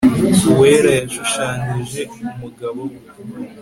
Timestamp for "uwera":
0.51-0.91